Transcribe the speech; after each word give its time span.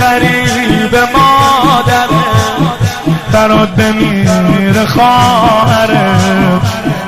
غریب 0.00 0.96
برات 3.32 3.68
بمیر 3.68 4.84
خواهره 4.84 6.60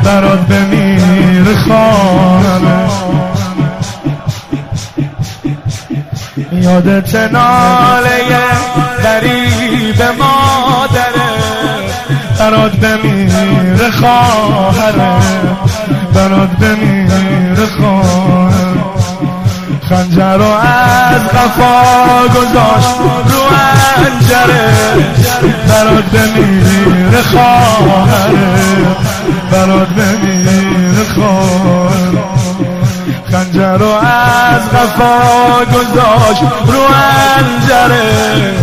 برات 0.04 0.40
بمیر 0.40 1.54
خواهره 1.54 2.88
یادت 6.52 7.14
ناله 7.14 8.18
غریب 9.04 10.02
مادره 10.02 11.28
برات 12.38 12.72
بمیر 12.72 13.90
خواهره 13.90 15.20
برات 16.14 16.50
بمیر 16.50 17.66
خواهره 17.66 18.37
خنجر 19.88 20.36
رو 20.36 20.44
از 20.44 21.28
قفا 21.28 22.28
گذاشت 22.28 22.96
رو 23.28 23.40
انجره. 23.96 24.70
برات 25.68 26.04
بمیر 26.04 27.22
خواهره. 27.22 28.86
برات 29.52 29.88
بمیر 29.88 31.04
خواهره. 31.14 32.24
خنجر 33.32 33.76
رو 33.76 33.88
از 33.88 34.68
قفا 34.70 35.64
گذاشت 35.64 36.42
رو 36.66 36.80
انجره. 37.38 38.54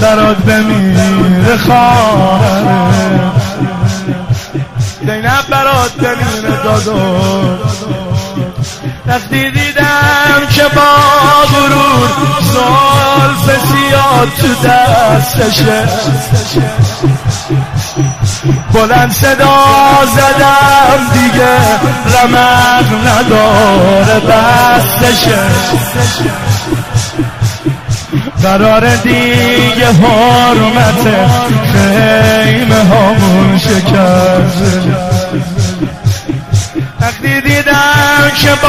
برات 0.00 0.36
بمیر 0.36 1.56
خواهره. 1.66 2.98
زینب 5.00 5.44
برات 5.50 5.92
بمیر 5.92 6.56
دادو. 6.64 7.97
وقتی 9.08 9.50
دیدم 9.50 10.46
که 10.50 10.62
با 10.62 10.96
غرور 11.52 12.08
زلف 12.42 13.66
سیاد 13.66 14.28
تو 14.40 14.68
دستشه 14.68 15.88
بلند 18.72 19.10
صدا 19.12 19.64
زدم 20.14 21.00
دیگه 21.12 21.56
رمق 22.18 22.86
نداره 23.06 24.20
بستشه 24.20 25.38
قرار 28.42 28.96
دیگه 28.96 29.86
حرمت 29.86 31.02
خیمه 31.72 32.84
هامون 32.84 33.58
شکرده 33.58 34.96
وقتی 37.00 37.40
دیدم 37.40 37.97
که 38.30 38.50
با 38.62 38.68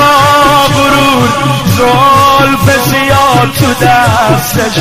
غرور 0.73 1.29
زلف 1.65 2.85
زیاد 2.85 3.51
تو 3.59 3.85
دستش 3.85 4.79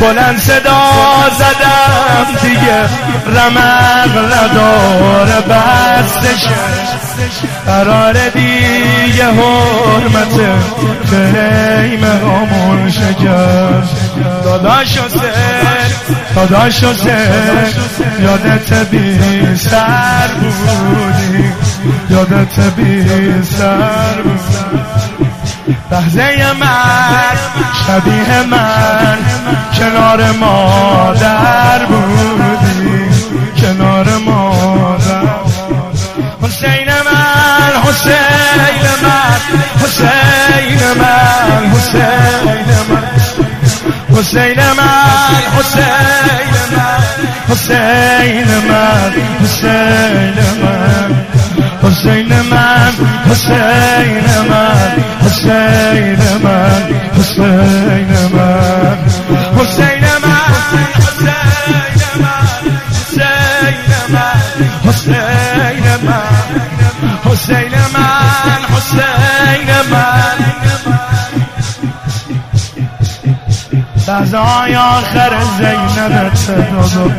بلند 0.00 0.38
صدا 0.38 0.80
زدم 1.38 2.26
دیگه 2.42 2.82
رمق 3.26 4.18
نداره 4.18 5.40
بستش 5.40 6.48
قرار 7.66 8.28
دیگه 8.28 9.24
حرمت 9.24 10.40
خیمه 11.10 12.08
همون 12.08 12.90
شکست. 12.90 13.94
داداش 14.44 14.98
حسین. 14.98 15.79
داداش 16.34 16.84
حسین 16.84 17.70
یادت 18.22 18.72
بی 18.90 19.56
سر 19.56 20.28
بودی. 20.40 21.52
یادت 22.10 22.60
بی 22.76 23.04
سر 23.42 24.22
بودی. 24.22 25.30
لحظه 25.90 26.52
من 26.60 27.36
شبیه 27.86 28.42
من 28.50 29.18
کنار 29.78 30.30
مادر 30.30 31.86
بودی. 31.86 33.10
کنار 33.60 34.08
مادر. 34.26 35.40
حسین 36.42 36.88
من 36.88 37.88
حسین 37.88 38.82
من 39.02 39.40
حسین 39.82 40.78
من 40.98 41.70
حسین 41.72 42.19
حسین 44.20 44.60
من 44.76 45.40
حسین 45.58 45.86
من 46.76 47.02
حسین 47.48 48.48
من 48.68 49.12
حسین 49.42 50.38
من 50.62 50.84
حسین 51.82 52.28
من 52.50 52.92
حسین 53.30 54.24
من 54.50 55.04
حسین 55.24 56.20
من 56.42 56.59
لحظه 74.10 74.36
آخر 74.76 75.32
زینب 75.58 76.32
دادو 76.46 77.10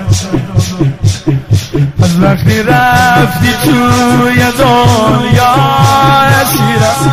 از 2.03 2.19
وقتی 2.24 2.63
رفتی 2.63 3.53
توی 3.63 4.35
دنیا 4.35 5.56
اسیرم 6.41 7.12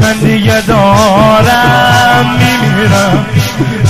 من 0.00 0.12
دیگه 0.12 0.60
دارم 0.60 2.26
میمیرم. 2.38 3.26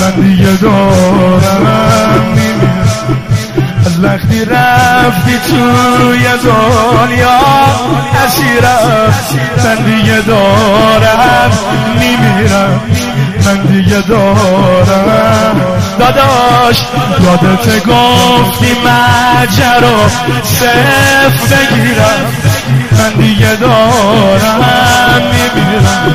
من 0.01 0.11
دیگه 0.11 0.57
دارم 0.63 2.23
میمیرم. 2.35 2.89
از 3.87 4.05
وقتی 4.05 4.45
رفتی 4.45 5.39
توی 5.49 6.25
دنیا 6.45 7.41
اسیرم 8.27 9.15
من 9.65 9.85
دیگه 9.85 10.21
دارم 10.21 11.51
میمیرم. 11.99 12.96
من 13.47 13.62
دیگه 13.62 14.01
دارم. 14.01 15.61
داداش 15.99 16.79
یادت 17.21 17.87
گفتی 17.87 18.77
مجرا 18.84 20.09
صف 20.43 21.53
بگیرم. 21.53 22.37
من 22.93 23.12
دیگه 23.23 23.57
دارم 23.57 25.23
میمیرم. 25.23 26.15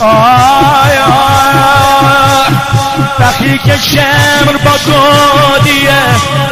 آی 0.00 0.96
آی 0.98 2.54
وقتی 3.20 3.58
که 3.58 3.76
شمر 3.76 4.56
با 4.64 4.70
گودیه. 4.86 6.02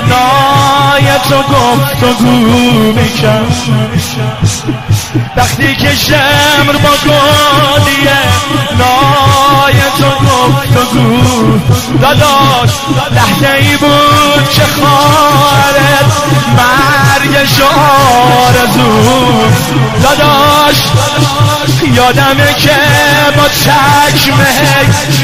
نای 0.09 1.07
تو 1.29 1.43
گفت 1.43 2.03
و 2.03 2.25
گو 2.25 2.93
میکن 2.93 3.47
وقتی 5.37 5.77
که 5.77 5.95
شمر 5.95 6.73
با 6.73 6.91
گودیه. 7.05 8.19
نای 8.79 9.28
تو 9.73 10.11
گفت 10.27 10.77
و 10.77 10.85
گو 10.95 11.59
داداش 12.03 12.71
لحظه 13.15 13.49
ای 13.49 13.77
بود 13.77 14.49
که 14.51 14.63
خواهرت 14.81 16.13
مرگش 16.57 17.61
آرزو 17.61 18.93
داداش 20.03 20.77
یادمه 21.95 22.55
که 22.55 22.77
با 23.37 23.49
چکمه 23.49 24.55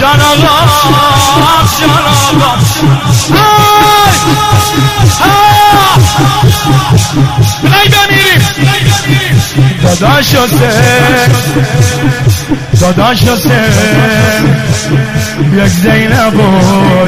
جان 0.00 0.20
آقام 0.20 0.68
جان 1.80 2.06
آقام 2.06 3.59
داداش 10.00 10.34
حسین 10.34 11.32
داداش 12.80 13.22
حسین 13.22 14.54
یک 15.54 15.66
زینب 15.66 16.34
و 16.34 16.58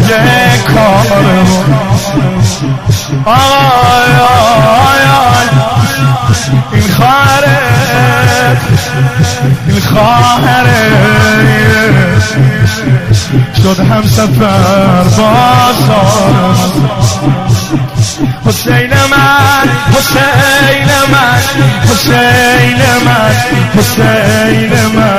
یک 0.00 0.64
کارمون 0.64 1.74
آی 3.24 4.12
آی 4.20 5.02
آی 5.02 5.48
این 6.72 6.88
خواهرت 6.88 8.58
این 9.68 9.80
خواهرت 9.80 11.12
شد 13.62 13.80
هم 13.80 14.02
سفر 14.02 15.02
با 15.16 15.52
حسین 18.46 18.90
من 18.90 19.68
حسین 19.92 20.88
من 21.12 21.42
حسین 21.90 22.41
حسين 23.76 24.72
ما 24.96 25.10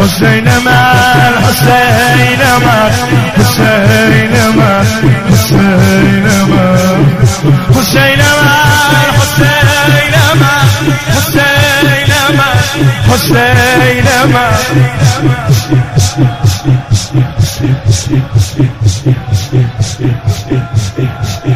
حسين 0.00 0.44
ما 0.64 0.78
حسين 1.46 2.40
ما 2.64 2.90
حسين 3.38 4.32
ما 4.56 4.84
حسين 5.30 6.26
ما 6.50 6.64
حسين 7.74 8.18
ما 8.18 8.54
حسين 9.20 10.12
ما 10.40 10.54
حسين 11.14 12.10
ما 12.36 12.48
حسين 13.08 14.08
ما 14.32 14.46
Thank 20.96 21.46
you. 21.46 21.55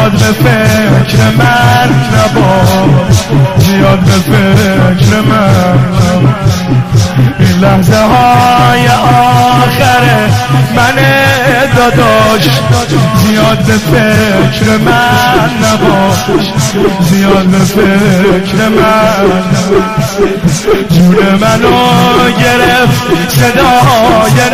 زیاد 0.00 0.12
به 0.12 0.32
فکر 0.32 1.18
من 1.38 1.90
نباش 2.14 3.18
زیاد 3.58 3.98
به 3.98 4.12
فکر 4.12 5.20
من 5.20 6.34
این 7.38 7.58
لحظه 7.60 7.96
های 7.96 8.88
آخره 8.88 10.28
من 10.76 11.02
داداش. 11.76 12.48
زیاد 13.16 13.58
به 13.58 13.72
فکر 13.72 14.76
من 14.76 15.50
نباش. 15.64 16.24
زیاد 17.00 17.46
به 17.46 17.58
فکر 17.58 18.68
من 18.68 19.30
جون 20.90 21.16
منو 21.40 21.76
گرفت 22.38 23.02
صدای 23.28 24.50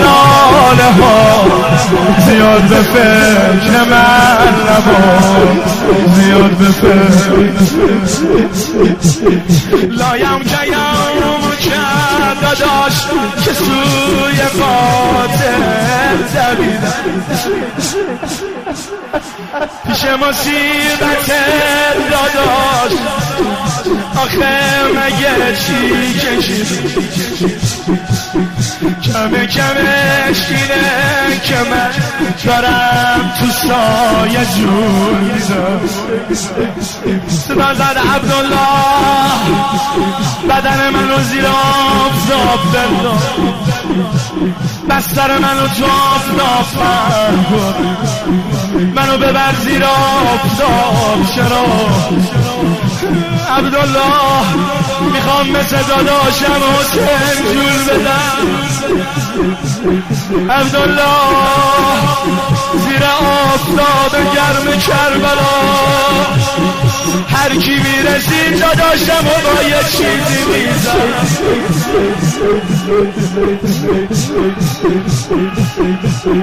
ناله 0.76 0.92
ها. 0.92 1.44
زیاد 2.26 2.62
به 2.62 2.76
فکر 2.76 3.84
من 3.90 4.54
نباش 4.68 5.24
زیاد 6.14 6.50
به 6.50 6.64
فکر. 6.70 6.96
لایم 9.90 10.38
کیم 10.38 11.40
کرد 11.60 12.40
داشت 12.58 13.08
که 13.44 13.52
سوی 13.52 14.42
قاتل 14.60 15.05
پیش 19.86 20.04
مصیبت 20.04 21.30
داداش 22.10 22.92
آخه 24.16 24.84
مگه 24.88 25.56
چی 25.56 26.14
کشید 26.14 26.66
کمه 29.02 29.46
کمش 29.46 30.46
اینه 30.48 31.40
که 31.44 31.56
من 31.56 31.90
دارم 32.44 33.32
تو 33.38 33.46
سایه 33.46 34.44
جون 34.56 35.18
میدم 35.18 35.80
صدا 37.28 37.74
زد 37.74 37.98
عبدالله 38.14 38.56
بدن 40.48 40.90
منو 40.90 41.22
زیر 41.22 41.46
آفتاب 41.46 42.60
بنداز 42.72 43.75
بستر 44.90 45.38
منو 45.38 45.66
تو 45.68 45.84
آفتاب 45.84 46.66
منو 48.94 49.16
ببر 49.18 49.54
زیر 49.64 49.84
آفتاب. 49.84 51.26
چرا؟ 51.34 51.64
عبدالله 53.56 54.44
می‌خوام 55.12 55.50
مثل 55.50 55.76
داداشم 55.76 56.62
حسین 56.80 57.36
جول 57.52 57.84
بدم. 57.84 58.46
عبدالله 60.50 61.20
زیر 62.84 63.04
آفتاب 63.04 64.12
گرم 64.34 64.78
کربلا. 64.78 65.85
هر 67.28 67.56
کی 67.56 67.74
می‌رسید 67.74 68.60
داداشم 68.60 69.26
و 69.26 69.34
با 69.44 69.62
یه 69.62 69.82
چیزی 69.90 70.44
میزن 70.52 71.36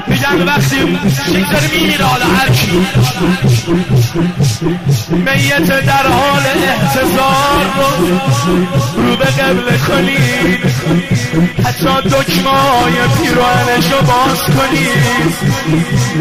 میگن 0.08 0.42
وقتی 0.48 0.76
داره 1.52 1.68
میمیره 1.74 2.06
حالا 2.06 2.26
هر 2.26 2.50
کی. 2.50 2.88
میت 5.12 5.86
در 5.86 6.08
حال 6.08 6.42
احتضار 6.68 7.66
رو 8.96 9.16
به 9.16 9.26
قبل 9.26 9.78
کنید 9.78 10.60
حتی 11.66 12.10
دکمای 12.10 12.94
پیروانشو 13.18 14.02
باز 14.02 14.40
کنید 14.44 15.34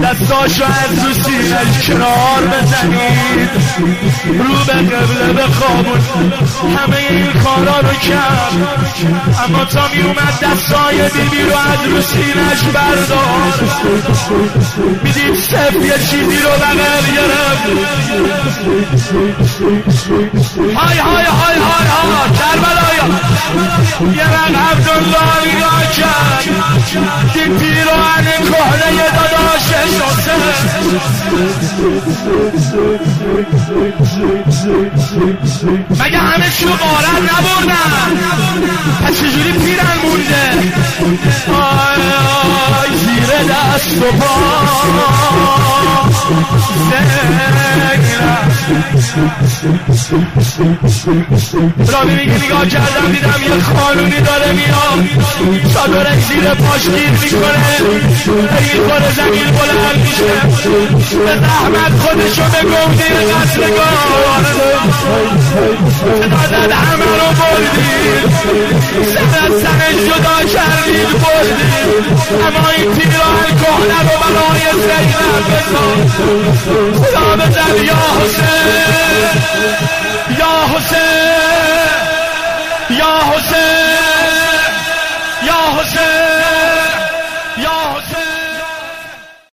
دستاشو 0.02 0.64
از 0.64 1.05
رو 1.05 1.12
سینش 1.12 1.87
کنار 1.87 2.43
بزنید 2.46 3.50
رو 4.43 4.65
به 4.67 4.73
قبله 4.73 5.33
به 5.33 5.43
همه 6.77 6.97
این 7.11 7.33
کارا 7.33 7.81
رو 7.81 7.94
کرد. 7.94 8.53
اما 9.44 9.65
تا 9.65 9.89
می 9.94 10.03
اومد 10.03 10.35
دستای 10.43 11.09
بیبی 11.09 11.43
رو 11.43 11.56
از 11.56 11.87
رو 11.87 12.03
سینش 12.03 12.62
بردار. 12.75 13.53
می‌دید 15.05 15.35
سف 15.35 15.75
یه 15.75 15.99
چیزی 15.99 16.39
رو 16.43 16.50
بغل 16.50 17.06
گرفت. 17.15 17.62
های 20.77 20.99
های 20.99 21.25
های 21.25 21.59
های 21.59 21.89
های 21.89 22.31
کربلایا 22.39 23.05
کرد 26.94 27.33
دید 27.33 27.59
پیروان 27.59 28.25
کهنه 28.25 29.11
داداش 29.15 29.73
مگه 36.00 36.19
همه 36.19 36.50
چی 36.50 36.65
رو 36.65 36.73
غارت 36.73 37.19
نبردن؟ 37.23 38.11
پس 39.05 39.21
چجوری 39.21 39.53
پیرن 39.53 39.99
مونده 40.05 40.50
آی 41.53 42.97
زیر 42.97 43.31
دست 43.49 44.03
و 44.03 44.12
پا. 44.12 44.53
رامی 51.93 52.14
میگه 52.14 52.44
نگاه 52.44 52.67
کردم 52.67 53.12
دیدم 53.12 53.41
یه 53.43 53.62
خانونی 53.62 54.20
داره 54.20 54.53
میاد. 54.53 55.73
چادر 55.75 56.19
زیر 56.29 56.55
پاش 56.55 56.85
گیر 56.85 57.11
می‌کنه. 57.11 57.62
این 58.59 58.82
خوره 58.88 59.11
زمین 59.17 59.50
بلند 59.50 59.97
میشه 60.06 60.25
به 61.25 61.35
زحمت 61.41 61.93
خودشو 62.00 62.43
به 62.43 62.63
گودی 62.63 63.05
قتلگاه 63.05 64.43
دادن 66.20 66.72
همه 66.72 67.05
رو 67.05 67.29
بردید 67.39 68.32
سر 69.06 69.46
از 69.46 69.53
سرش 69.60 69.96
جدا 70.06 70.36
کردید 70.53 71.13
بردید 71.22 72.05
اما 72.46 72.69
این 72.69 72.94
پیران 72.94 73.46
کهنه 73.63 73.98
رو 74.03 74.15
برای 74.22 74.65
زینب 74.82 75.44
بزن 75.48 75.98
خدا 76.98 77.36
بزن 77.36 77.84
یا 77.84 77.94
حسین. 77.94 78.52
یا 80.39 80.77
حسین 80.77 81.03
یا 82.91 83.19
حسین. 83.31 83.92